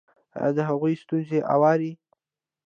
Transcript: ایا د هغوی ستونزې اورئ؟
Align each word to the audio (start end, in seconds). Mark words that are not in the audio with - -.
ایا 0.41 0.49
د 0.55 0.57
هغوی 0.69 0.93
ستونزې 1.03 1.39
اورئ؟ 1.53 1.91